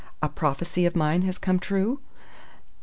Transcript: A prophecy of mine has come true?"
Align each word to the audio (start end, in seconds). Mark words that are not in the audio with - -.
A 0.19 0.29
prophecy 0.29 0.87
of 0.87 0.95
mine 0.95 1.21
has 1.21 1.37
come 1.37 1.59
true?" 1.59 1.99